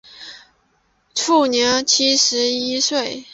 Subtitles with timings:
[1.13, 3.23] 卒年七十一岁。